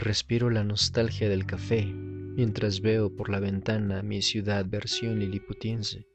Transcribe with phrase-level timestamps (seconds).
[0.00, 6.06] Respiro la nostalgia del café mientras veo por la ventana mi ciudad versión liliputiense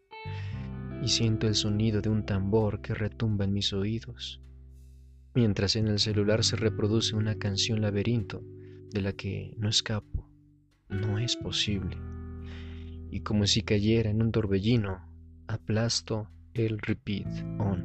[1.04, 4.42] y siento el sonido de un tambor que retumba en mis oídos,
[5.34, 8.42] mientras en el celular se reproduce una canción laberinto
[8.90, 10.30] de la que no escapo,
[10.88, 11.98] no es posible.
[13.12, 15.06] Y como si cayera en un torbellino,
[15.48, 17.28] aplasto el repeat
[17.60, 17.84] on.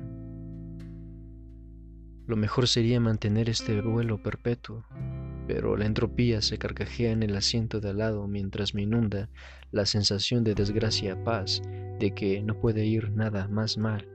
[2.29, 4.85] Lo mejor sería mantener este vuelo perpetuo,
[5.49, 9.31] pero la entropía se carcajea en el asiento de al lado mientras me inunda
[9.73, 11.63] la sensación de desgracia paz
[11.99, 14.07] de que no puede ir nada más mal.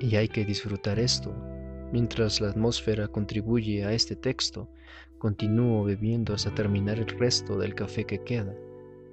[0.00, 1.32] Y hay que disfrutar esto.
[1.92, 4.68] Mientras la atmósfera contribuye a este texto,
[5.18, 8.52] continúo bebiendo hasta terminar el resto del café que queda,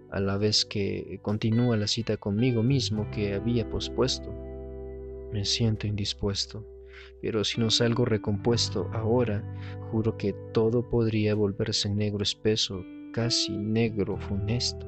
[0.09, 4.33] a la vez que continúa la cita conmigo mismo que había pospuesto.
[5.31, 6.65] Me siento indispuesto,
[7.21, 9.43] pero si no salgo recompuesto ahora,
[9.91, 14.85] juro que todo podría volverse negro espeso, casi negro funesto.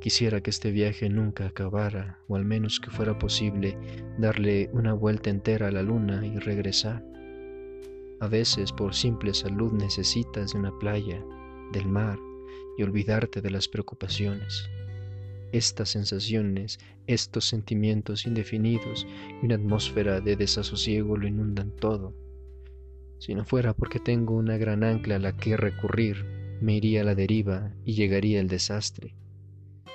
[0.00, 3.76] Quisiera que este viaje nunca acabara, o al menos que fuera posible
[4.18, 7.04] darle una vuelta entera a la luna y regresar.
[8.20, 11.24] A veces por simple salud necesitas de una playa,
[11.72, 12.18] del mar,
[12.78, 14.70] y olvidarte de las preocupaciones.
[15.56, 19.06] Estas sensaciones, estos sentimientos indefinidos
[19.42, 22.14] y una atmósfera de desasosiego lo inundan todo.
[23.18, 26.24] Si no fuera porque tengo una gran ancla a la que recurrir,
[26.60, 29.14] me iría a la deriva y llegaría el desastre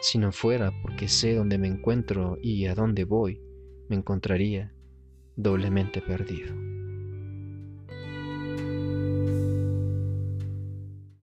[0.02, 3.40] si no fuera porque sé dónde me encuentro y a dónde voy,
[3.88, 4.74] me encontraría
[5.36, 6.56] doblemente perdido.